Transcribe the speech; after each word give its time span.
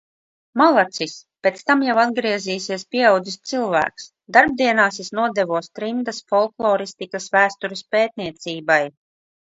Malacis! 0.59 1.11
Pēc 1.47 1.59
tam 1.71 1.83
jau 1.87 1.95
atgriezīsies 2.03 2.85
pieaudzis 2.95 3.37
cilvēks. 3.51 4.07
Darbdienās 4.39 4.97
es 5.05 5.13
nodevos 5.19 5.71
trimdas 5.81 6.23
folkloristikas 6.33 7.33
vēstures 7.37 7.85
pētniecībai. 7.99 8.85